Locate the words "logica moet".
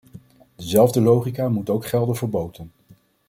1.01-1.69